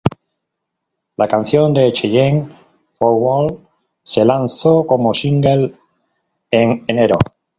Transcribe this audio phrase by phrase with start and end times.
[1.15, 2.49] La canción de Cheyenne
[2.95, 3.61] "Four Walls"
[4.03, 5.73] se lanzó como single
[6.49, 7.19] en enero.